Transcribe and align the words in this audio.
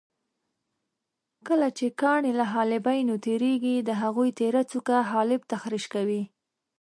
کله 1.47 1.67
چې 1.77 1.85
کاڼي 2.01 2.31
له 2.39 2.45
حالبینو 2.53 3.15
تېرېږي 3.25 3.75
د 3.83 3.89
هغوی 4.01 4.29
تېره 4.39 4.61
څوکه 4.71 4.95
حالب 5.11 5.41
تخریش 5.53 5.85
کوي. 5.93 6.21